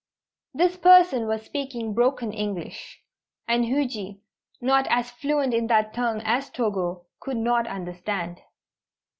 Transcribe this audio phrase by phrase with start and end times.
[0.55, 3.03] This person was speaking broken English,
[3.47, 4.19] and Huji,
[4.59, 8.41] not as fluent in that tongue as Togo, could not understand.